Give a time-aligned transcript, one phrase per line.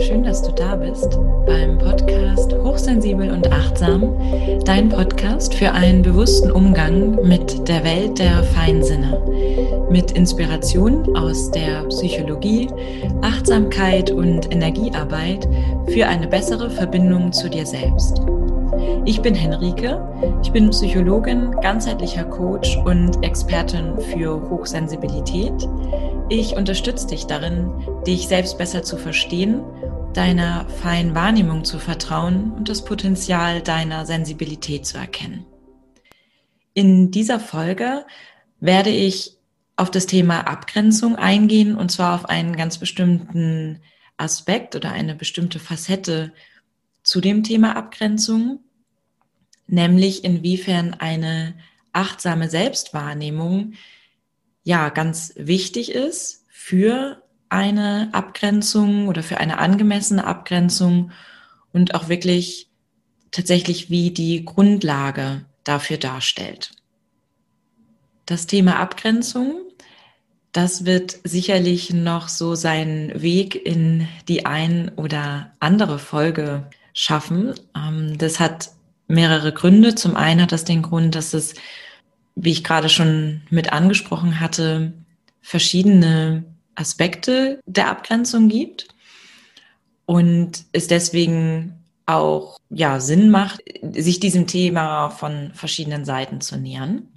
[0.00, 4.14] schön, dass du da bist beim Podcast Hochsensibel und Achtsam,
[4.64, 9.18] dein Podcast für einen bewussten Umgang mit der Welt der Feinsinne,
[9.90, 12.68] mit Inspiration aus der Psychologie,
[13.22, 15.48] Achtsamkeit und Energiearbeit
[15.88, 18.20] für eine bessere Verbindung zu dir selbst.
[19.06, 20.00] Ich bin Henrike,
[20.42, 25.66] ich bin Psychologin, ganzheitlicher Coach und Expertin für Hochsensibilität.
[26.28, 27.70] Ich unterstütze dich darin,
[28.04, 29.62] dich selbst besser zu verstehen,
[30.12, 35.46] deiner feinen Wahrnehmung zu vertrauen und das Potenzial deiner Sensibilität zu erkennen.
[36.74, 38.04] In dieser Folge
[38.58, 39.36] werde ich
[39.76, 43.80] auf das Thema Abgrenzung eingehen und zwar auf einen ganz bestimmten
[44.16, 46.32] Aspekt oder eine bestimmte Facette
[47.04, 48.64] zu dem Thema Abgrenzung,
[49.68, 51.54] nämlich inwiefern eine
[51.92, 53.74] achtsame Selbstwahrnehmung
[54.66, 61.12] ja ganz wichtig ist für eine Abgrenzung oder für eine angemessene Abgrenzung
[61.72, 62.68] und auch wirklich
[63.30, 66.72] tatsächlich wie die Grundlage dafür darstellt.
[68.26, 69.54] Das Thema Abgrenzung,
[70.50, 77.54] das wird sicherlich noch so seinen Weg in die ein oder andere Folge schaffen.
[77.76, 78.70] Ähm, das hat
[79.06, 79.94] mehrere Gründe.
[79.94, 81.54] Zum einen hat das den Grund, dass es
[82.36, 84.92] wie ich gerade schon mit angesprochen hatte,
[85.40, 88.88] verschiedene Aspekte der Abgrenzung gibt
[90.04, 93.62] und es deswegen auch ja Sinn macht,
[93.92, 97.08] sich diesem Thema von verschiedenen Seiten zu nähern.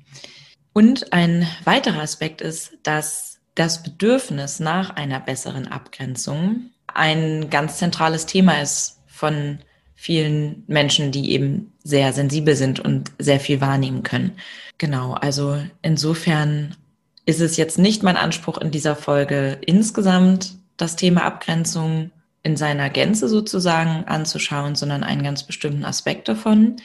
[0.74, 8.26] Und ein weiterer Aspekt ist, dass das Bedürfnis nach einer besseren Abgrenzung ein ganz zentrales
[8.26, 9.60] Thema ist von
[10.02, 14.32] vielen Menschen, die eben sehr sensibel sind und sehr viel wahrnehmen können.
[14.78, 16.78] Genau, also insofern
[17.26, 22.12] ist es jetzt nicht mein Anspruch in dieser Folge insgesamt das Thema Abgrenzung
[22.44, 26.78] in seiner Gänze sozusagen anzuschauen, sondern einen ganz bestimmten Aspekt davon,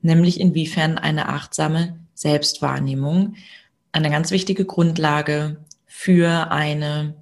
[0.00, 3.34] nämlich inwiefern eine achtsame Selbstwahrnehmung
[3.90, 5.56] eine ganz wichtige Grundlage
[5.86, 7.14] für eine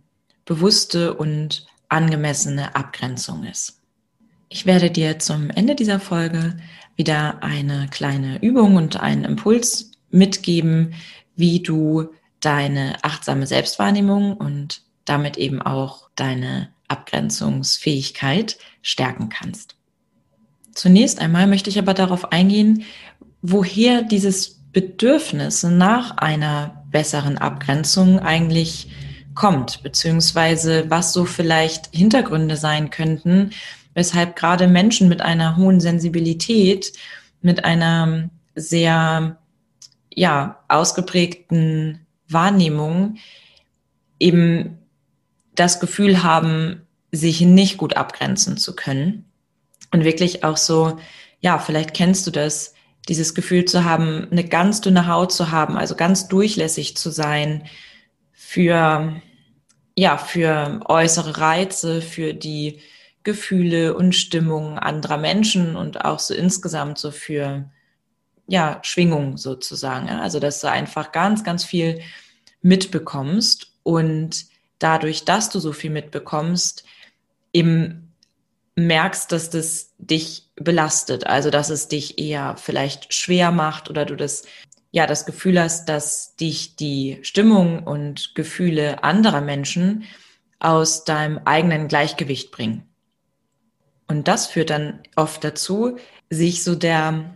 [0.44, 3.79] bewusste und angemessene Abgrenzung ist.
[4.52, 6.56] Ich werde dir zum Ende dieser Folge
[6.96, 10.94] wieder eine kleine Übung und einen Impuls mitgeben,
[11.36, 12.08] wie du
[12.40, 19.76] deine achtsame Selbstwahrnehmung und damit eben auch deine Abgrenzungsfähigkeit stärken kannst.
[20.74, 22.82] Zunächst einmal möchte ich aber darauf eingehen,
[23.42, 28.90] woher dieses Bedürfnis nach einer besseren Abgrenzung eigentlich
[29.36, 33.52] kommt, beziehungsweise was so vielleicht Hintergründe sein könnten,
[33.94, 36.92] weshalb gerade Menschen mit einer hohen Sensibilität,
[37.42, 39.38] mit einer sehr
[40.12, 43.16] ja, ausgeprägten Wahrnehmung
[44.18, 44.78] eben
[45.54, 49.24] das Gefühl haben, sich nicht gut abgrenzen zu können.
[49.90, 50.98] Und wirklich auch so,
[51.40, 52.74] ja, vielleicht kennst du das,
[53.08, 57.64] dieses Gefühl zu haben, eine ganz dünne Haut zu haben, also ganz durchlässig zu sein
[58.32, 59.20] für,
[59.96, 62.80] ja, für äußere Reize, für die
[63.22, 67.70] Gefühle und Stimmungen anderer Menschen und auch so insgesamt so für
[68.46, 70.08] ja, Schwingung sozusagen.
[70.08, 72.00] Also, dass du einfach ganz, ganz viel
[72.62, 74.46] mitbekommst und
[74.78, 76.84] dadurch, dass du so viel mitbekommst,
[77.52, 78.12] eben
[78.74, 84.16] merkst, dass das dich belastet, also dass es dich eher vielleicht schwer macht oder du
[84.16, 84.42] das
[84.90, 90.04] ja das Gefühl hast, dass dich die Stimmung und Gefühle anderer Menschen
[90.58, 92.89] aus deinem eigenen Gleichgewicht bringen.
[94.10, 95.96] Und das führt dann oft dazu,
[96.30, 97.32] sich so der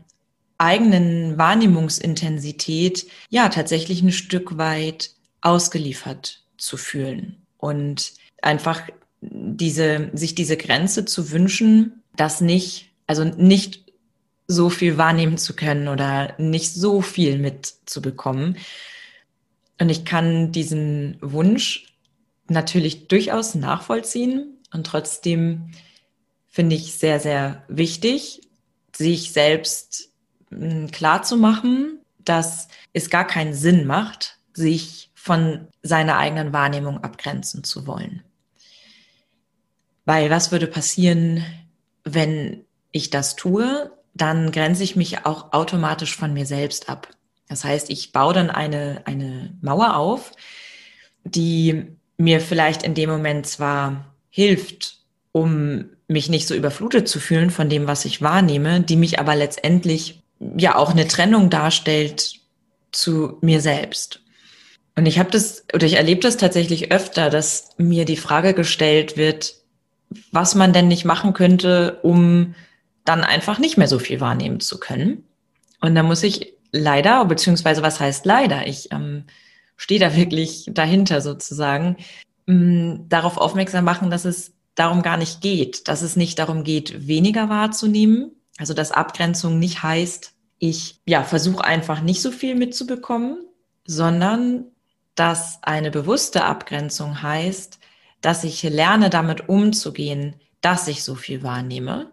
[0.59, 8.83] eigenen Wahrnehmungsintensität ja tatsächlich ein Stück weit ausgeliefert zu fühlen und einfach
[9.21, 13.93] diese, sich diese Grenze zu wünschen, das nicht, also nicht
[14.49, 18.56] so viel wahrnehmen zu können oder nicht so viel mitzubekommen.
[19.81, 21.95] Und ich kann diesen Wunsch
[22.49, 25.70] natürlich durchaus nachvollziehen und trotzdem
[26.55, 28.43] finde ich sehr, sehr wichtig,
[28.95, 30.11] sich selbst
[30.93, 37.65] klar zu machen, dass es gar keinen Sinn macht, sich von seiner eigenen Wahrnehmung abgrenzen
[37.65, 38.23] zu wollen.
[40.05, 41.45] Weil was würde passieren,
[42.05, 43.91] wenn ich das tue?
[44.15, 47.09] Dann grenze ich mich auch automatisch von mir selbst ab.
[47.49, 50.31] Das heißt, ich baue dann eine, eine Mauer auf,
[51.25, 55.01] die mir vielleicht in dem Moment zwar hilft,
[55.33, 59.34] um mich nicht so überflutet zu fühlen von dem, was ich wahrnehme, die mich aber
[59.34, 60.22] letztendlich
[60.56, 62.40] ja auch eine Trennung darstellt
[62.93, 64.20] zu mir selbst.
[64.96, 69.16] Und ich habe das oder ich erlebe das tatsächlich öfter, dass mir die Frage gestellt
[69.16, 69.56] wird,
[70.31, 72.55] was man denn nicht machen könnte, um
[73.05, 75.25] dann einfach nicht mehr so viel wahrnehmen zu können.
[75.81, 79.25] Und da muss ich leider, beziehungsweise was heißt leider, ich ähm,
[79.76, 81.96] stehe da wirklich dahinter sozusagen,
[82.46, 87.06] ähm, darauf aufmerksam machen, dass es darum gar nicht geht, dass es nicht darum geht,
[87.06, 93.38] weniger wahrzunehmen, also dass Abgrenzung nicht heißt, ich ja versuche einfach nicht so viel mitzubekommen,
[93.87, 94.67] sondern
[95.15, 97.79] dass eine bewusste Abgrenzung heißt,
[98.21, 102.12] dass ich lerne, damit umzugehen, dass ich so viel wahrnehme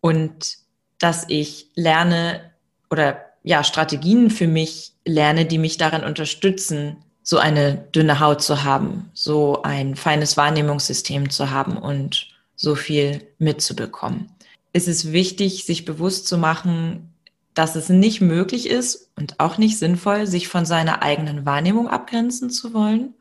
[0.00, 0.58] und
[0.98, 2.52] dass ich lerne
[2.90, 8.62] oder ja, Strategien für mich lerne, die mich darin unterstützen, so eine dünne Haut zu
[8.64, 14.30] haben, so ein feines Wahrnehmungssystem zu haben und so viel mitzubekommen.
[14.74, 17.14] Es ist wichtig, sich bewusst zu machen,
[17.54, 22.50] dass es nicht möglich ist und auch nicht sinnvoll, sich von seiner eigenen Wahrnehmung abgrenzen
[22.50, 23.14] zu wollen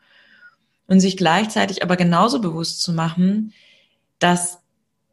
[0.88, 3.53] und sich gleichzeitig aber genauso bewusst zu machen,
[4.19, 4.59] dass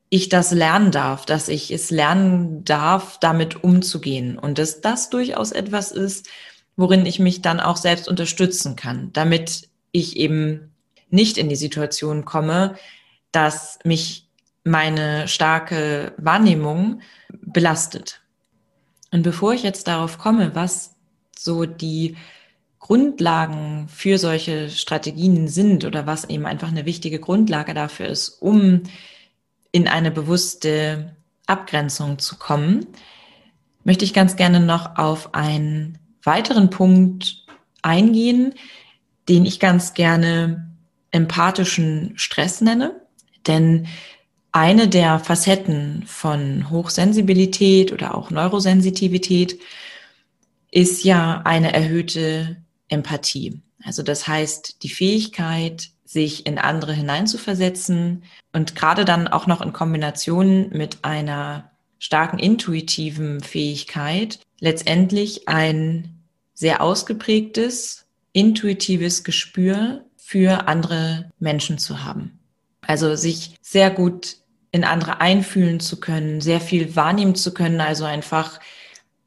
[0.08, 5.52] ich das lernen darf, dass ich es lernen darf, damit umzugehen und dass das durchaus
[5.52, 6.28] etwas ist,
[6.76, 10.72] worin ich mich dann auch selbst unterstützen kann, damit ich eben
[11.10, 12.76] nicht in die Situation komme,
[13.32, 14.26] dass mich
[14.64, 18.20] meine starke Wahrnehmung belastet.
[19.10, 20.94] Und bevor ich jetzt darauf komme, was
[21.36, 22.16] so die
[22.78, 28.82] Grundlagen für solche Strategien sind oder was eben einfach eine wichtige Grundlage dafür ist, um
[29.72, 31.14] in eine bewusste
[31.46, 32.86] Abgrenzung zu kommen,
[33.84, 37.44] möchte ich ganz gerne noch auf einen weiteren Punkt
[37.82, 38.54] eingehen,
[39.28, 40.70] den ich ganz gerne
[41.10, 43.00] empathischen Stress nenne.
[43.46, 43.86] Denn
[44.52, 49.58] eine der Facetten von Hochsensibilität oder auch Neurosensitivität
[50.70, 52.56] ist ja eine erhöhte
[52.88, 53.60] Empathie.
[53.82, 59.72] Also das heißt, die Fähigkeit, sich in andere hineinzuversetzen und gerade dann auch noch in
[59.72, 61.70] Kombination mit einer
[62.00, 66.22] starken intuitiven Fähigkeit letztendlich ein
[66.54, 72.38] sehr ausgeprägtes, intuitives Gespür für andere Menschen zu haben.
[72.82, 74.36] Also sich sehr gut
[74.70, 78.60] in andere einfühlen zu können, sehr viel wahrnehmen zu können, also einfach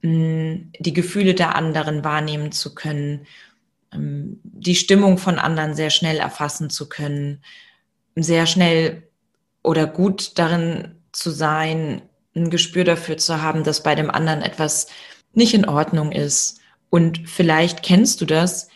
[0.01, 3.27] mh, mm, die Gefühle der anderen wahrnehmen zu können
[3.93, 7.43] ähm, die Stimmung von anderen sehr schnell erfassen zu können,
[8.15, 9.03] sehr schnell
[9.63, 12.01] oder gut darin zu sein,
[12.35, 14.87] ein Gespür dafür zu haben, dass bei dem anderen etwas
[15.33, 16.59] nicht in Ordnung ist.
[16.89, 18.67] Und vielleicht kennst du das,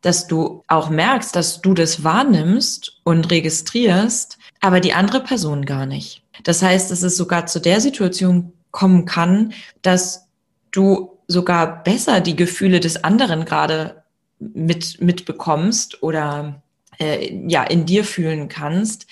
[0.00, 5.86] dass du auch merkst, dass du das wahrnimmst und registrierst, aber die andere Person gar
[5.86, 6.22] nicht.
[6.42, 10.26] Das heißt, dass es sogar zu der Situation kommen kann, dass
[10.72, 14.02] du sogar besser die Gefühle des anderen gerade
[14.38, 16.62] mit, mitbekommst oder
[16.98, 19.06] äh, ja in dir fühlen kannst,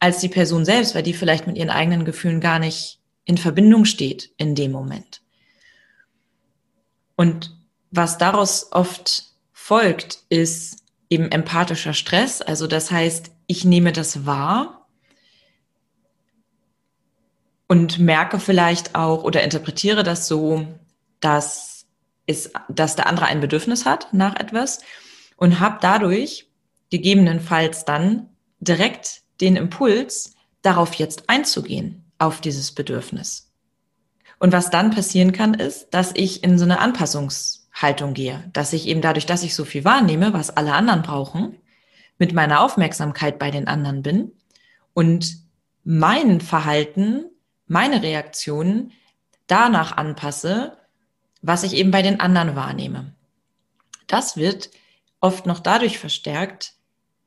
[0.00, 3.84] als die Person selbst, weil die vielleicht mit ihren eigenen Gefühlen gar nicht in Verbindung
[3.84, 5.22] steht in dem Moment.
[7.16, 7.56] Und
[7.90, 10.78] was daraus oft folgt, ist
[11.08, 12.42] eben empathischer Stress.
[12.42, 14.88] Also das heißt, ich nehme das wahr
[17.68, 20.66] und merke vielleicht auch oder interpretiere das so,
[21.20, 21.74] dass
[22.26, 24.80] ist, dass der andere ein Bedürfnis hat nach etwas
[25.36, 26.48] und habe dadurch
[26.90, 28.28] gegebenenfalls dann
[28.60, 33.52] direkt den Impuls, darauf jetzt einzugehen, auf dieses Bedürfnis.
[34.44, 38.86] Und was dann passieren kann, ist, dass ich in so eine Anpassungshaltung gehe, dass ich
[38.88, 41.56] eben dadurch, dass ich so viel wahrnehme, was alle anderen brauchen,
[42.18, 44.32] mit meiner Aufmerksamkeit bei den anderen bin
[44.92, 45.38] und
[45.82, 47.24] mein Verhalten,
[47.68, 48.92] meine Reaktionen
[49.46, 50.76] danach anpasse,
[51.40, 53.14] was ich eben bei den anderen wahrnehme.
[54.08, 54.68] Das wird
[55.20, 56.74] oft noch dadurch verstärkt,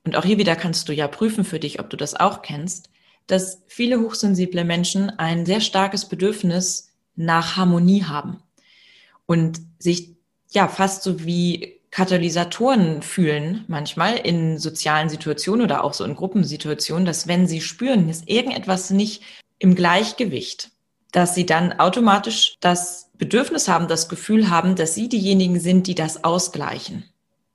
[0.03, 2.91] und auch hier wieder kannst du ja prüfen für dich, ob du das auch kennst,
[3.25, 6.86] dass viele hochsensible Menschen ein sehr starkes Bedürfnis
[7.17, 8.41] nach Harmonie haben
[9.25, 10.15] und sich
[10.49, 17.05] ja fast so wie Katalysatoren fühlen manchmal in sozialen Situationen oder auch so in Gruppensituationen,
[17.05, 19.23] dass wenn sie spüren, ist irgendetwas nicht
[19.59, 20.69] im Gleichgewicht,
[21.11, 25.95] dass sie dann automatisch das Bedürfnis haben, das Gefühl haben, dass sie diejenigen sind, die
[25.95, 27.05] das ausgleichen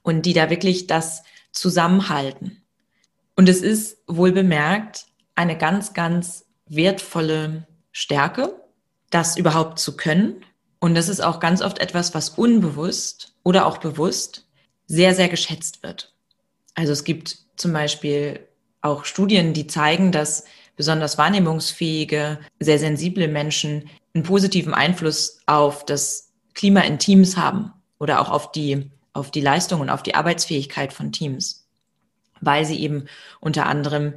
[0.02, 2.62] und die da wirklich das zusammenhalten.
[3.37, 8.62] Und es ist wohl bemerkt eine ganz, ganz wertvolle Stärke,
[9.12, 10.45] das überhaupt zu können.
[10.81, 14.49] Und das ist auch ganz oft etwas, was unbewusst oder auch bewusst
[14.87, 16.12] sehr, sehr geschätzt wird.
[16.75, 18.40] Also es gibt zum Beispiel
[18.81, 20.45] auch Studien, die zeigen, dass
[20.76, 28.21] besonders wahrnehmungsfähige, sehr sensible Menschen einen positiven Einfluss auf das Klima in Teams haben oder
[28.21, 31.69] auch auf die, auf die Leistung und auf die Arbeitsfähigkeit von Teams,
[32.40, 33.07] weil sie eben
[33.40, 34.14] unter anderem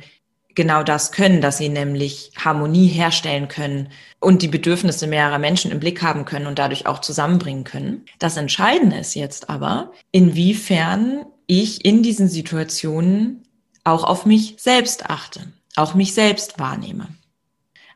[0.56, 5.80] genau das können, dass sie nämlich Harmonie herstellen können und die Bedürfnisse mehrerer Menschen im
[5.80, 8.06] Blick haben können und dadurch auch zusammenbringen können.
[8.20, 13.44] Das Entscheidende ist jetzt aber, inwiefern ich in diesen Situationen
[13.84, 17.08] auch auf mich selbst achte, auch mich selbst wahrnehme.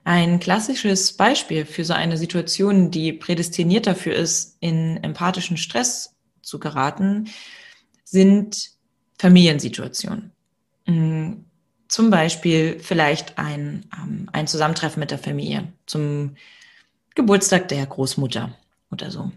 [0.03, 6.59] Ein klassisches Beispiel für so eine Situation, die prädestiniert dafür ist, in empathischen Stress zu
[6.59, 7.29] geraten,
[8.03, 8.71] sind
[9.17, 10.31] Familiensituationen.
[11.89, 16.35] Zum Beispiel vielleicht ein, ähm, ein Zusammentreffen mit der Familie zum
[17.15, 18.55] Geburtstag der Großmutter
[18.91, 19.31] oder so.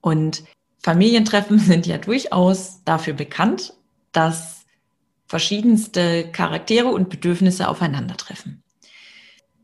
[0.00, 0.42] Und
[0.82, 3.74] Familientreffen sind ja durchaus dafür bekannt,
[4.12, 4.64] dass
[5.26, 8.62] verschiedenste Charaktere und Bedürfnisse aufeinandertreffen.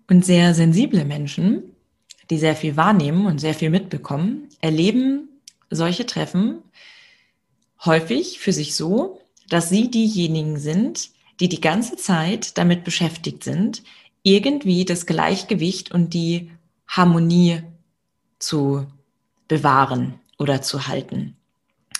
[0.06, 1.74] Und sehr sensible Menschen,
[2.28, 5.28] die sehr viel wahrnehmen und sehr viel mitbekommen, erleben
[5.70, 6.58] solche Treffen
[7.84, 13.82] häufig für sich so, dass sie diejenigen sind, die die ganze Zeit damit beschäftigt sind,
[14.22, 16.50] irgendwie das Gleichgewicht und die
[16.88, 17.62] Harmonie
[18.38, 18.86] zu
[19.48, 21.36] bewahren oder zu halten.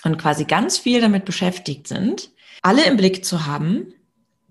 [0.03, 3.93] Und quasi ganz viel damit beschäftigt sind, alle im Blick zu haben,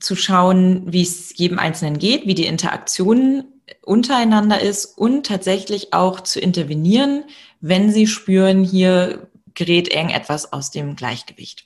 [0.01, 3.45] zu schauen, wie es jedem Einzelnen geht, wie die Interaktion
[3.83, 7.25] untereinander ist und tatsächlich auch zu intervenieren,
[7.61, 11.66] wenn sie spüren, hier gerät irgendetwas aus dem Gleichgewicht.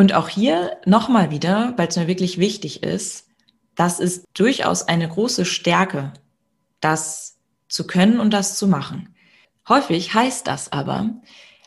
[0.00, 3.26] Und auch hier nochmal wieder, weil es mir wirklich wichtig ist,
[3.74, 6.14] das ist durchaus eine große Stärke,
[6.80, 7.36] das
[7.68, 9.14] zu können und das zu machen.
[9.68, 11.10] Häufig heißt das aber,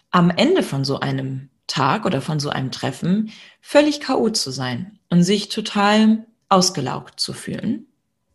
[0.10, 4.32] am Ende von so einem Tag oder von so einem Treffen völlig K.O.
[4.32, 7.86] zu sein und sich total ausgelaugt zu fühlen,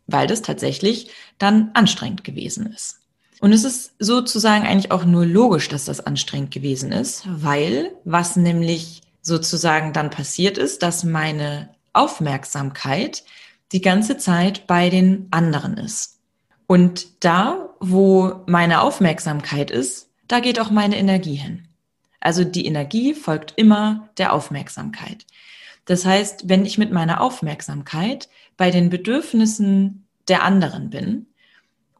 [0.06, 3.00] weil das tatsächlich dann anstrengend gewesen ist.
[3.40, 8.36] Und es ist sozusagen eigentlich auch nur logisch, dass das anstrengend gewesen ist, weil was
[8.36, 13.24] nämlich sozusagen dann passiert ist, dass meine Aufmerksamkeit
[13.72, 16.18] die ganze Zeit bei den anderen ist.
[16.66, 21.68] Und da, wo meine Aufmerksamkeit ist, da geht auch meine Energie hin.
[22.20, 25.26] Also die Energie folgt immer der Aufmerksamkeit.
[25.84, 31.26] Das heißt, wenn ich mit meiner Aufmerksamkeit bei den Bedürfnissen der anderen bin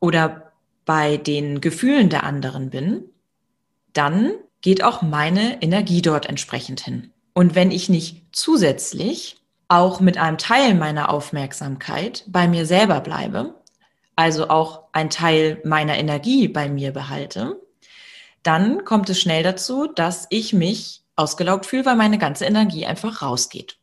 [0.00, 0.52] oder
[0.84, 3.04] bei den Gefühlen der anderen bin,
[3.94, 7.12] dann geht auch meine Energie dort entsprechend hin.
[7.34, 9.36] Und wenn ich nicht zusätzlich
[9.68, 13.54] auch mit einem Teil meiner Aufmerksamkeit bei mir selber bleibe,
[14.16, 17.60] also auch ein Teil meiner Energie bei mir behalte,
[18.42, 23.22] dann kommt es schnell dazu, dass ich mich ausgelaugt fühle, weil meine ganze Energie einfach
[23.22, 23.78] rausgeht.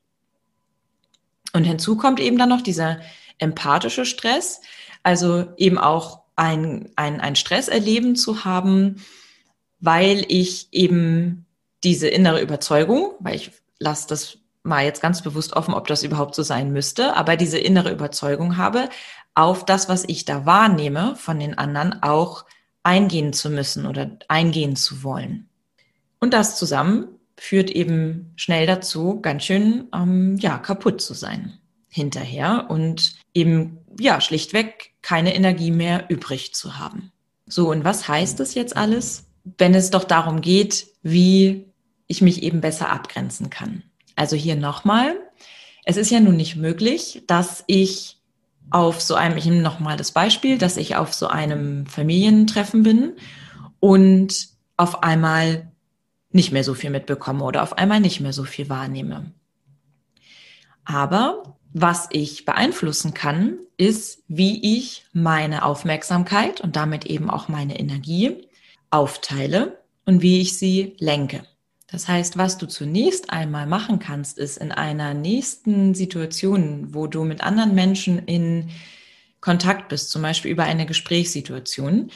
[1.54, 3.00] Und hinzu kommt eben dann noch dieser
[3.38, 4.62] empathische Stress,
[5.04, 9.02] also eben auch ein, ein, ein Stress erleben zu haben,
[9.86, 11.46] weil ich eben
[11.84, 16.34] diese innere Überzeugung, weil ich lasse das mal jetzt ganz bewusst offen, ob das überhaupt
[16.34, 18.90] so sein müsste, aber diese innere Überzeugung habe,
[19.36, 22.46] auf das, was ich da wahrnehme von den anderen, auch
[22.84, 25.50] eingehen zu müssen oder eingehen zu wollen.
[26.20, 32.68] Und das zusammen führt eben schnell dazu, ganz schön ähm, ja kaputt zu sein hinterher
[32.70, 37.12] und eben ja schlichtweg keine Energie mehr übrig zu haben.
[37.46, 39.25] So und was heißt das jetzt alles,
[39.58, 41.66] wenn es doch darum geht, wie
[42.08, 43.84] ich mich eben besser abgrenzen kann.
[44.16, 45.16] Also hier nochmal,
[45.84, 48.18] es ist ja nun nicht möglich, dass ich
[48.72, 53.14] auf so einem, ich nehme nochmal das Beispiel, dass ich auf so einem Familientreffen bin
[53.80, 55.72] und auf einmal
[56.32, 59.32] nicht mehr so viel mitbekomme oder auf einmal nicht mehr so viel wahrnehme.
[60.84, 67.80] Aber was ich beeinflussen kann, ist, wie ich meine Aufmerksamkeit und damit eben auch meine
[67.80, 68.45] Energie
[68.96, 71.44] aufteile und wie ich sie lenke.
[71.88, 77.24] Das heißt, was du zunächst einmal machen kannst, ist in einer nächsten Situation, wo du
[77.24, 78.70] mit anderen Menschen in
[79.40, 82.10] Kontakt bist, zum Beispiel über eine Gesprächssituation.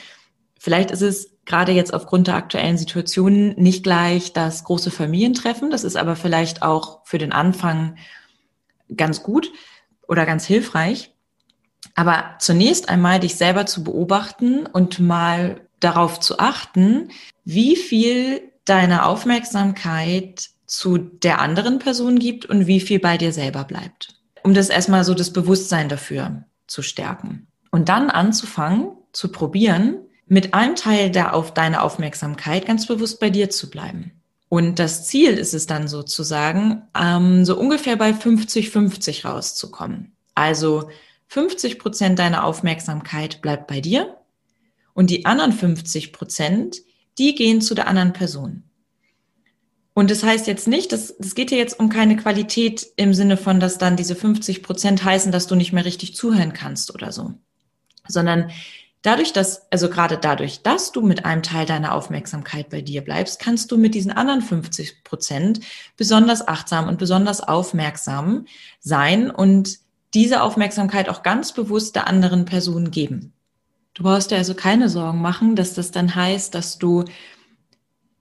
[0.58, 5.70] Vielleicht ist es gerade jetzt aufgrund der aktuellen Situation nicht gleich das große Familientreffen.
[5.70, 7.98] Das ist aber vielleicht auch für den Anfang
[8.96, 9.52] ganz gut
[10.08, 11.14] oder ganz hilfreich.
[11.96, 17.10] Aber zunächst einmal dich selber zu beobachten und mal darauf zu achten,
[17.46, 23.64] wie viel deine Aufmerksamkeit zu der anderen Person gibt und wie viel bei dir selber
[23.64, 24.16] bleibt.
[24.44, 27.48] Um das erstmal so das Bewusstsein dafür zu stärken.
[27.72, 33.32] Und dann anzufangen, zu probieren, mit einem Teil der auf deine Aufmerksamkeit ganz bewusst bei
[33.32, 34.12] dir zu bleiben.
[34.48, 40.14] Und das Ziel ist es dann sozusagen, ähm, so ungefähr bei 50-50 rauszukommen.
[40.36, 40.90] Also
[41.28, 44.19] 50 Prozent deiner Aufmerksamkeit bleibt bei dir
[44.94, 46.82] und die anderen 50 Prozent
[47.20, 48.64] die gehen zu der anderen Person.
[49.94, 53.36] Und das heißt jetzt nicht, es das geht hier jetzt um keine Qualität im Sinne
[53.36, 57.12] von, dass dann diese 50 Prozent heißen, dass du nicht mehr richtig zuhören kannst oder
[57.12, 57.34] so,
[58.08, 58.52] sondern
[59.02, 63.42] dadurch, dass, also gerade dadurch, dass du mit einem Teil deiner Aufmerksamkeit bei dir bleibst,
[63.42, 65.60] kannst du mit diesen anderen 50 Prozent
[65.98, 68.46] besonders achtsam und besonders aufmerksam
[68.80, 69.80] sein und
[70.14, 73.34] diese Aufmerksamkeit auch ganz bewusst der anderen Person geben.
[74.00, 77.04] Du brauchst dir also keine Sorgen machen, dass das dann heißt, dass du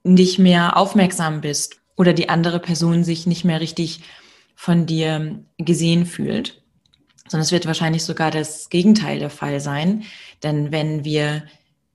[0.02, 4.00] nicht mehr aufmerksam bist oder die andere Person sich nicht mehr richtig
[4.56, 6.60] von dir gesehen fühlt,
[7.28, 10.02] sondern es wird wahrscheinlich sogar das Gegenteil der Fall sein.
[10.42, 11.44] Denn wenn wir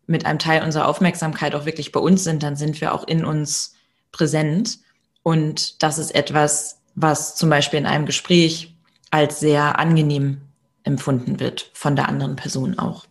[0.07, 3.25] mit einem Teil unserer Aufmerksamkeit auch wirklich bei uns sind, dann sind wir auch in
[3.25, 3.75] uns
[4.13, 4.79] präsent.
[5.23, 8.77] Und das ist etwas, was zum Beispiel in einem Gespräch
[9.11, 10.39] als sehr angenehm
[10.85, 13.07] empfunden wird von der anderen Person auch.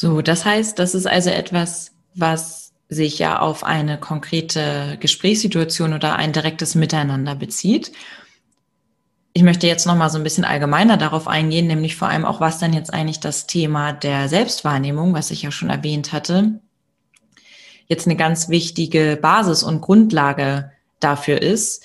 [0.00, 6.16] So, das heißt, das ist also etwas, was sich ja auf eine konkrete Gesprächssituation oder
[6.16, 7.92] ein direktes Miteinander bezieht.
[9.34, 12.40] Ich möchte jetzt noch mal so ein bisschen allgemeiner darauf eingehen, nämlich vor allem auch,
[12.40, 16.60] was dann jetzt eigentlich das Thema der Selbstwahrnehmung, was ich ja schon erwähnt hatte,
[17.86, 21.84] jetzt eine ganz wichtige Basis und Grundlage dafür ist,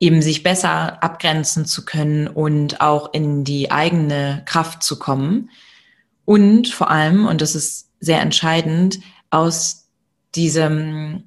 [0.00, 5.50] eben sich besser abgrenzen zu können und auch in die eigene Kraft zu kommen.
[6.28, 9.88] Und vor allem, und das ist sehr entscheidend, aus
[10.34, 11.22] diesem,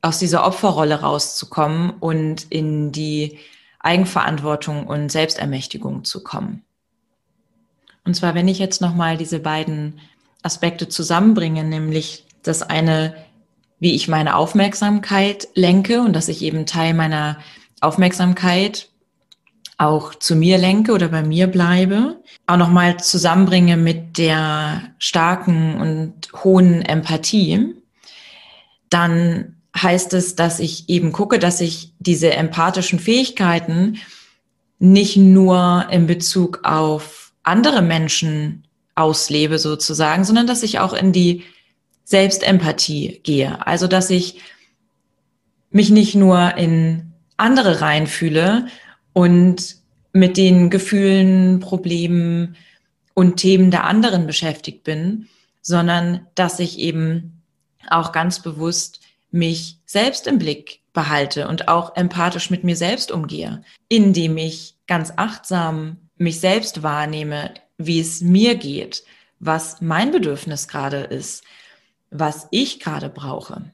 [0.00, 3.40] aus dieser Opferrolle rauszukommen und in die
[3.80, 6.62] Eigenverantwortung und Selbstermächtigung zu kommen.
[8.04, 9.98] Und zwar, wenn ich jetzt nochmal diese beiden
[10.44, 13.16] Aspekte zusammenbringe, nämlich das eine,
[13.80, 17.38] wie ich meine Aufmerksamkeit lenke und dass ich eben Teil meiner
[17.80, 18.88] Aufmerksamkeit
[19.78, 26.44] auch zu mir lenke oder bei mir bleibe, auch nochmal zusammenbringe mit der starken und
[26.44, 27.74] hohen Empathie,
[28.90, 33.98] dann heißt es, dass ich eben gucke, dass ich diese empathischen Fähigkeiten
[34.78, 41.44] nicht nur in Bezug auf andere Menschen auslebe sozusagen, sondern dass ich auch in die
[42.04, 43.66] Selbstempathie gehe.
[43.66, 44.40] Also dass ich
[45.70, 48.66] mich nicht nur in andere reinfühle
[49.12, 49.76] und
[50.12, 52.56] mit den Gefühlen, Problemen
[53.14, 55.28] und Themen der anderen beschäftigt bin,
[55.60, 57.42] sondern dass ich eben
[57.88, 63.62] auch ganz bewusst mich selbst im Blick behalte und auch empathisch mit mir selbst umgehe,
[63.88, 69.04] indem ich ganz achtsam mich selbst wahrnehme, wie es mir geht,
[69.38, 71.44] was mein Bedürfnis gerade ist,
[72.10, 73.72] was ich gerade brauche.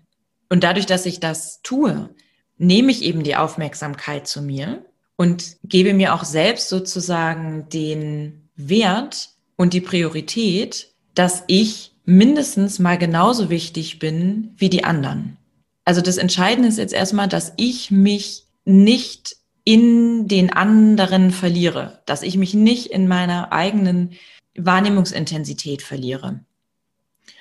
[0.48, 2.08] Und dadurch, dass ich das tue,
[2.56, 4.84] nehme ich eben die Aufmerksamkeit zu mir
[5.18, 12.96] und gebe mir auch selbst sozusagen den Wert und die Priorität, dass ich mindestens mal
[12.96, 15.36] genauso wichtig bin wie die anderen.
[15.84, 22.22] Also das Entscheidende ist jetzt erstmal, dass ich mich nicht in den anderen verliere, dass
[22.22, 24.12] ich mich nicht in meiner eigenen
[24.56, 26.40] Wahrnehmungsintensität verliere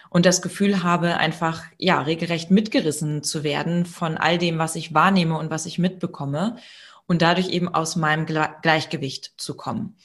[0.10, 4.96] und das Gefühl habe, einfach ja regelrecht mitgerissen zu werden von all dem, was ich
[4.96, 6.58] wahrnehme und was ich mitbekomme
[7.08, 9.96] und dadurch eben aus meinem Gleichgewicht zu kommen.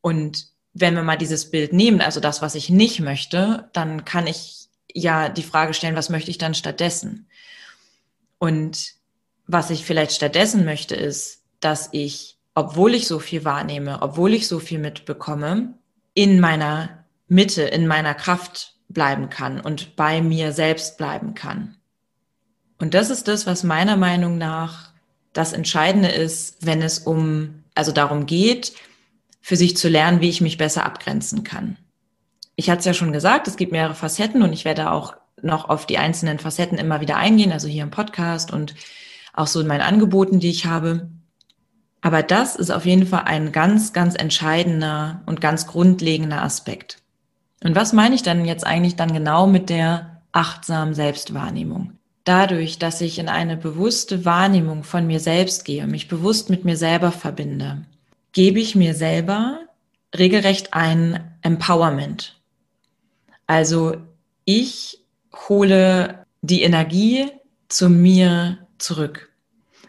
[0.00, 4.26] Und wenn wir mal dieses Bild nehmen, also das, was ich nicht möchte, dann kann
[4.26, 7.28] ich ja die Frage stellen, was möchte ich dann stattdessen?
[8.38, 8.94] Und
[9.46, 14.48] was ich vielleicht stattdessen möchte, ist, dass ich, obwohl ich so viel wahrnehme, obwohl ich
[14.48, 15.74] so viel mitbekomme,
[16.14, 21.76] in meiner Mitte, in meiner Kraft bleiben kann und bei mir selbst bleiben kann.
[22.78, 24.85] Und das ist das, was meiner Meinung nach
[25.36, 28.72] das Entscheidende ist, wenn es um, also darum geht,
[29.40, 31.76] für sich zu lernen, wie ich mich besser abgrenzen kann.
[32.56, 35.68] Ich hatte es ja schon gesagt, es gibt mehrere Facetten und ich werde auch noch
[35.68, 38.74] auf die einzelnen Facetten immer wieder eingehen, also hier im Podcast und
[39.34, 41.10] auch so in meinen Angeboten, die ich habe.
[42.00, 47.02] Aber das ist auf jeden Fall ein ganz, ganz entscheidender und ganz grundlegender Aspekt.
[47.62, 51.95] Und was meine ich dann jetzt eigentlich dann genau mit der achtsamen Selbstwahrnehmung?
[52.26, 56.76] Dadurch, dass ich in eine bewusste Wahrnehmung von mir selbst gehe, mich bewusst mit mir
[56.76, 57.86] selber verbinde,
[58.32, 59.60] gebe ich mir selber
[60.12, 62.40] regelrecht ein Empowerment.
[63.46, 63.98] Also
[64.44, 65.04] ich
[65.48, 67.28] hole die Energie
[67.68, 69.30] zu mir zurück.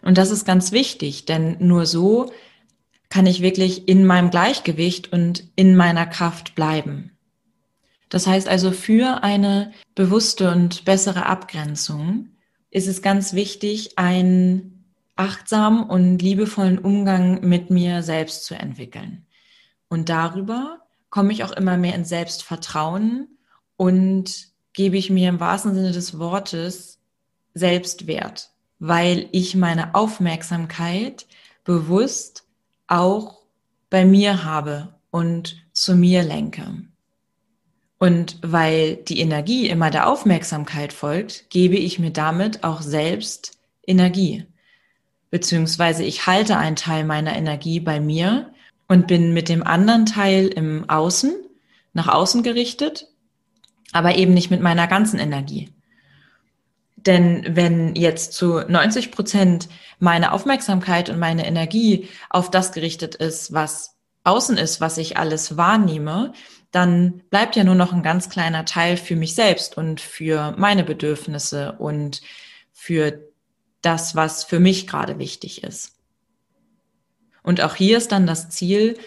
[0.03, 2.31] Und das ist ganz wichtig, denn nur so
[3.09, 7.16] kann ich wirklich in meinem Gleichgewicht und in meiner Kraft bleiben.
[8.09, 12.29] Das heißt also, für eine bewusste und bessere Abgrenzung
[12.69, 14.83] ist es ganz wichtig, ein
[15.15, 19.25] achtsamen und liebevollen Umgang mit mir selbst zu entwickeln.
[19.89, 23.27] Und darüber komme ich auch immer mehr ins Selbstvertrauen
[23.77, 26.99] und gebe ich mir im wahrsten Sinne des Wortes
[27.53, 28.51] Selbstwert.
[28.79, 31.25] weil ich meine Aufmerksamkeit
[31.63, 32.45] bewusst
[32.85, 33.41] auch
[33.89, 36.83] bei mir habe und zu mir lenke.
[37.99, 44.45] Und weil die Energie immer der Aufmerksamkeit folgt, gebe ich mir damit auch selbst Energie.
[45.31, 48.53] Beziehungsweise ich halte einen Teil meiner Energie bei mir
[48.87, 51.33] und bin mit dem anderen Teil im Außen,
[51.93, 53.07] nach außen gerichtet,
[53.91, 55.73] aber eben nicht mit meiner ganzen Energie.
[56.95, 63.53] Denn wenn jetzt zu 90 Prozent meine Aufmerksamkeit und meine Energie auf das gerichtet ist,
[63.53, 63.96] was
[64.27, 66.33] außen ist, was ich alles wahrnehme,
[66.71, 70.83] dann bleibt ja nur noch ein ganz kleiner Teil für mich selbst und für meine
[70.83, 72.21] Bedürfnisse und
[72.73, 73.19] für
[73.81, 75.93] das, was für mich gerade wichtig ist.
[77.41, 78.97] Und auch hier ist dann das Ziel,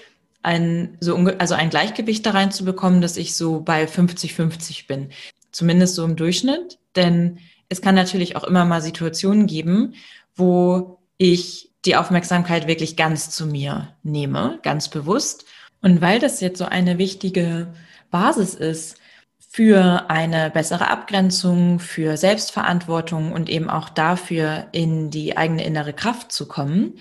[0.43, 5.11] ein, so, also ein Gleichgewicht da reinzubekommen, dass ich so bei 50-50 bin.
[5.53, 6.79] Zumindest so im Durchschnitt.
[6.97, 9.95] Denn es kann natürlich auch immer mal Situationen geben,
[10.35, 15.47] wo ich die Aufmerksamkeit wirklich ganz zu mir nehme, ganz bewusst.
[15.83, 17.73] Und weil das jetzt so eine wichtige
[18.11, 18.99] Basis ist
[19.39, 26.33] für eine bessere Abgrenzung, für Selbstverantwortung und eben auch dafür, in die eigene innere Kraft
[26.33, 26.99] zu kommen,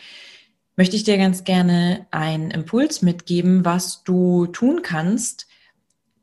[0.76, 5.48] möchte ich dir ganz gerne einen Impuls mitgeben, was du tun kannst,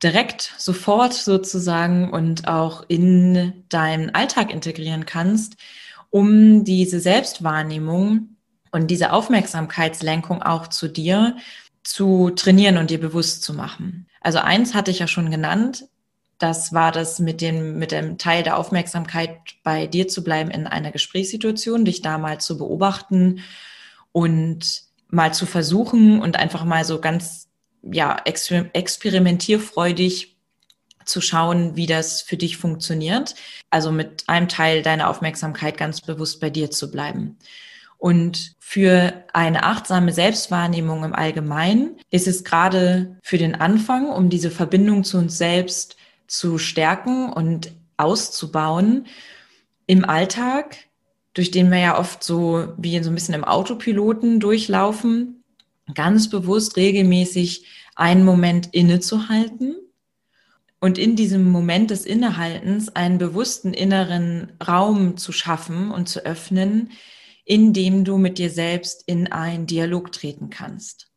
[0.02, 5.56] direkt sofort sozusagen und auch in deinen Alltag integrieren kannst,
[6.10, 8.35] um diese Selbstwahrnehmung
[8.76, 11.36] und diese Aufmerksamkeitslenkung auch zu dir
[11.82, 14.06] zu trainieren und dir bewusst zu machen.
[14.20, 15.86] Also eins hatte ich ja schon genannt,
[16.38, 20.66] das war das mit dem, mit dem Teil der Aufmerksamkeit bei dir zu bleiben in
[20.66, 23.40] einer Gesprächssituation, dich da mal zu beobachten
[24.12, 27.48] und mal zu versuchen und einfach mal so ganz
[27.82, 30.36] ja, exper experimentierfreudig
[31.06, 33.36] zu schauen, wie das für dich funktioniert.
[33.70, 37.38] Also mit einem Teil deiner Aufmerksamkeit ganz bewusst bei dir zu bleiben.
[37.98, 44.50] Und für eine achtsame Selbstwahrnehmung im Allgemeinen ist es gerade für den Anfang, um diese
[44.50, 49.06] Verbindung zu uns selbst zu stärken und auszubauen,
[49.86, 50.76] im Alltag,
[51.32, 55.44] durch den wir ja oft so wie so ein bisschen im Autopiloten durchlaufen,
[55.94, 59.76] ganz bewusst regelmäßig einen Moment innezuhalten
[60.80, 66.90] und in diesem Moment des Innehaltens einen bewussten inneren Raum zu schaffen und zu öffnen,
[67.46, 71.08] in dem du mit dir selbst in einen Dialog treten kannst.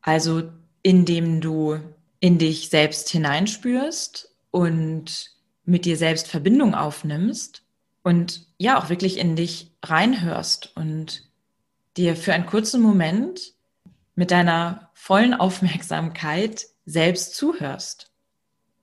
[0.00, 0.44] Also
[0.82, 1.78] indem du
[2.20, 5.32] in dich selbst hineinspürst und
[5.64, 7.62] mit dir selbst Verbindung aufnimmst
[8.02, 11.28] und ja auch wirklich in dich reinhörst und
[11.96, 13.52] dir für einen kurzen Moment
[14.14, 18.12] mit deiner vollen Aufmerksamkeit selbst zuhörst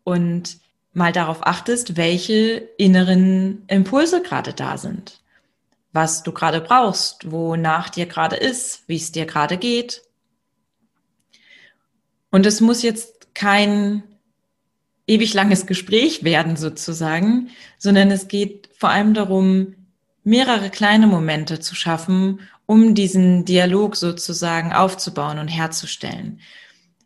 [0.03, 0.59] und
[0.93, 5.21] mal darauf achtest, welche inneren Impulse gerade da sind,
[5.97, 10.03] was du gerade brauchst, wonach dir gerade ist, wie es dir gerade geht.
[12.29, 14.03] Und es muss jetzt kein
[15.07, 19.73] ewig langes Gespräch werden sozusagen, sondern es geht vor allem darum,
[20.23, 26.41] mehrere kleine Momente zu schaffen, um diesen Dialog sozusagen aufzubauen und herzustellen.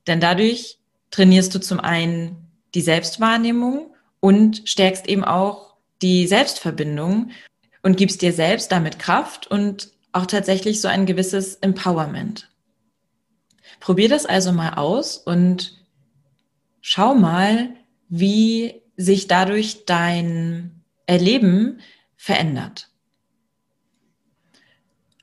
[0.06, 0.80] Denn dadurch
[1.12, 7.32] trainierst du zum einen die Selbstwahrnehmung und stärkst eben auch die Selbstverbindung
[7.84, 12.50] und gibst dir selbst damit Kraft und auch tatsächlich so ein gewisses Empowerment.
[13.80, 15.86] Probier das also mal aus und
[16.82, 17.70] schau mal,
[18.10, 21.80] wie sich dadurch dein Erleben
[22.16, 22.91] verändert.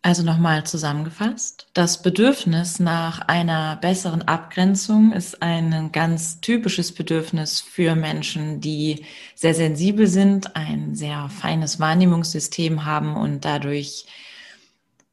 [0.09, 1.67] Also nochmal zusammengefasst.
[1.75, 9.53] Das Bedürfnis nach einer besseren Abgrenzung ist ein ganz typisches Bedürfnis für Menschen, die sehr
[9.53, 14.07] sensibel sind, ein sehr feines Wahrnehmungssystem haben und dadurch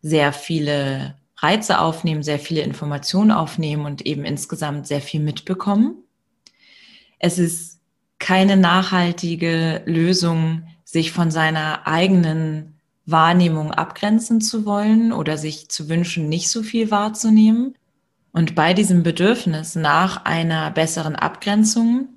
[0.01, 6.05] sehr viele Reize aufnehmen, sehr viele Informationen aufnehmen und eben insgesamt sehr viel mitbekommen.
[7.19, 7.81] Es ist
[8.17, 12.74] keine nachhaltige Lösung, sich von seiner eigenen
[13.05, 17.75] Wahrnehmung abgrenzen zu wollen oder sich zu wünschen, nicht so viel wahrzunehmen.
[18.31, 22.09] Und bei diesem Bedürfnis nach einer besseren Abgrenzung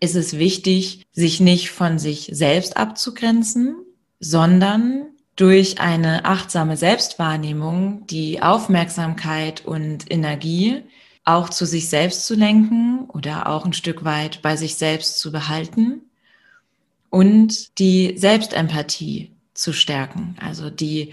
[0.00, 3.76] ist es wichtig, sich nicht von sich selbst abzugrenzen,
[4.20, 10.82] sondern durch eine achtsame Selbstwahrnehmung die Aufmerksamkeit und Energie
[11.24, 15.32] auch zu sich selbst zu lenken oder auch ein Stück weit bei sich selbst zu
[15.32, 16.02] behalten
[17.10, 20.36] und die Selbstempathie zu stärken.
[20.40, 21.12] Also die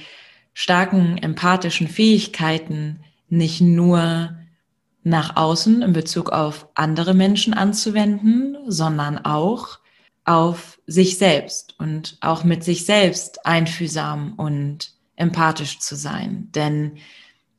[0.54, 4.38] starken empathischen Fähigkeiten nicht nur
[5.04, 9.80] nach außen in Bezug auf andere Menschen anzuwenden, sondern auch
[10.26, 16.50] auf sich selbst und auch mit sich selbst einfühlsam und empathisch zu sein.
[16.56, 16.94] Denn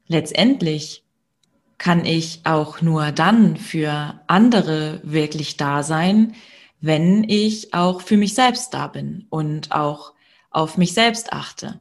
[0.06, 1.04] letztendlich
[1.76, 6.34] kann ich auch nur dann für andere wirklich da sein,
[6.80, 10.13] wenn ich auch für mich selbst da bin und auch
[10.54, 11.80] auf mich selbst achte.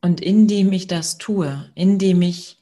[0.00, 2.58] Und indem ich das tue, indem ich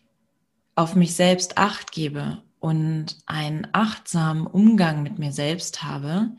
[0.75, 6.31] auf mich selbst acht gebe und einen achtsamen Umgang mit mir selbst habe,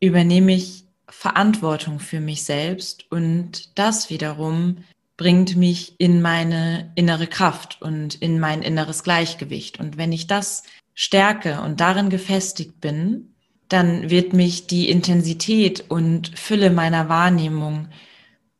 [0.00, 4.84] übernehme ich Verantwortung für mich selbst und das wiederum
[5.16, 9.78] bringt mich in meine innere Kraft und in mein inneres Gleichgewicht.
[9.78, 10.62] Und wenn ich das
[10.94, 13.29] stärke und darin gefestigt bin,
[13.72, 17.88] dann wird mich die Intensität und Fülle meiner Wahrnehmung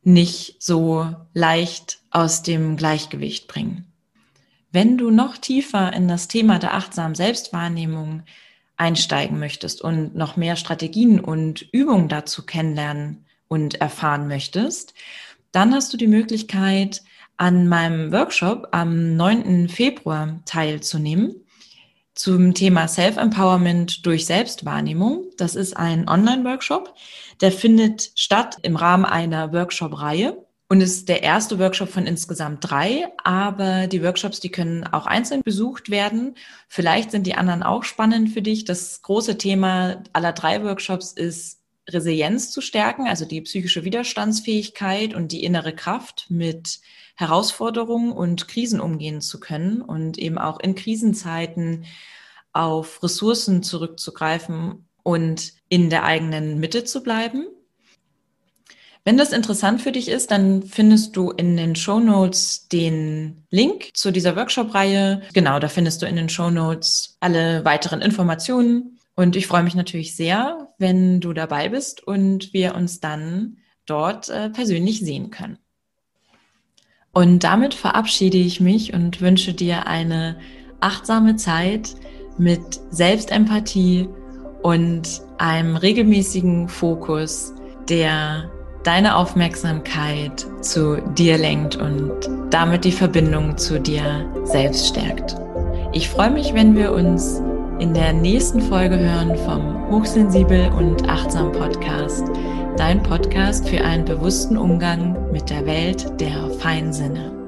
[0.03, 3.85] nicht so leicht aus dem Gleichgewicht bringen.
[4.71, 8.23] Wenn du noch tiefer in das Thema der achtsamen Selbstwahrnehmung
[8.77, 14.93] einsteigen möchtest und noch mehr Strategien und Übungen dazu kennenlernen und erfahren möchtest,
[15.51, 17.03] dann hast du die Möglichkeit,
[17.37, 19.67] an meinem Workshop am 9.
[19.67, 21.35] Februar teilzunehmen
[22.13, 25.25] zum Thema Self-Empowerment durch Selbstwahrnehmung.
[25.37, 26.93] Das ist ein Online-Workshop,
[27.41, 33.07] der findet statt im Rahmen einer Workshop-Reihe und ist der erste Workshop von insgesamt drei,
[33.23, 36.35] aber die Workshops, die können auch einzeln besucht werden.
[36.69, 38.63] Vielleicht sind die anderen auch spannend für dich.
[38.63, 45.31] Das große Thema aller drei Workshops ist Resilienz zu stärken, also die psychische Widerstandsfähigkeit und
[45.31, 46.79] die innere Kraft mit
[47.21, 51.85] Herausforderungen und Krisen umgehen zu können und eben auch in Krisenzeiten
[52.51, 57.45] auf Ressourcen zurückzugreifen und in der eigenen Mitte zu bleiben.
[59.03, 63.95] Wenn das interessant für dich ist, dann findest du in den Show Notes den Link
[63.95, 65.23] zu dieser Workshop-Reihe.
[65.33, 68.99] Genau, da findest du in den Show Notes alle weiteren Informationen.
[69.15, 73.57] Und ich freue mich natürlich sehr, wenn du dabei bist und wir uns dann
[73.87, 75.57] dort äh, persönlich sehen können.
[77.13, 80.37] Und damit verabschiede ich mich und wünsche dir eine
[80.79, 81.93] achtsame Zeit
[82.37, 84.07] mit Selbstempathie
[84.61, 87.53] und einem regelmäßigen Fokus,
[87.89, 88.49] der
[88.83, 92.13] deine Aufmerksamkeit zu dir lenkt und
[92.49, 95.35] damit die Verbindung zu dir selbst stärkt.
[95.91, 97.41] Ich freue mich, wenn wir uns
[97.79, 102.23] in der nächsten Folge hören vom Hochsensibel und Achtsam Podcast,
[102.77, 107.40] dein Podcast für einen bewussten Umgang mit der Welt der Feinsinne.